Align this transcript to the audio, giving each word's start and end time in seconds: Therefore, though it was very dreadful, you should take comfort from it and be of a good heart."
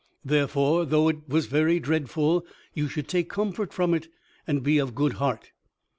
Therefore, 0.25 0.83
though 0.83 1.09
it 1.09 1.29
was 1.29 1.45
very 1.45 1.79
dreadful, 1.79 2.43
you 2.73 2.87
should 2.87 3.07
take 3.07 3.29
comfort 3.29 3.71
from 3.71 3.93
it 3.93 4.07
and 4.47 4.63
be 4.63 4.79
of 4.79 4.89
a 4.89 4.93
good 4.93 5.13
heart." 5.21 5.51